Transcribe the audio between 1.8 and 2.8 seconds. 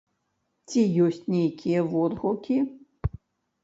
водгукі?